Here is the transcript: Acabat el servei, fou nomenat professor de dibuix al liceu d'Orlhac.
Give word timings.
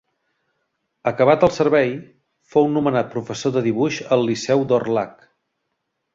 Acabat 1.11 1.45
el 1.47 1.53
servei, 1.57 1.93
fou 2.55 2.71
nomenat 2.79 3.13
professor 3.13 3.55
de 3.59 3.65
dibuix 3.69 4.01
al 4.19 4.27
liceu 4.33 4.67
d'Orlhac. 4.73 5.25